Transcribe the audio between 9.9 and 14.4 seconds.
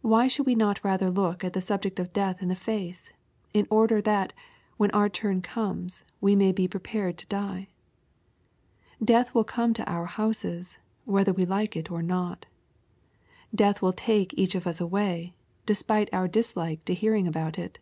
houses, whether we like it or not. Death will take